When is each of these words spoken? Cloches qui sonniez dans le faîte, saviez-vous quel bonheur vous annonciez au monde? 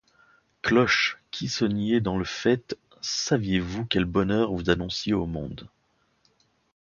Cloches 0.63 1.19
qui 1.29 1.47
sonniez 1.47 2.01
dans 2.01 2.17
le 2.17 2.25
faîte, 2.25 2.75
saviez-vous 3.01 3.85
quel 3.85 4.05
bonheur 4.05 4.51
vous 4.51 4.71
annonciez 4.71 5.13
au 5.13 5.27
monde? 5.27 5.69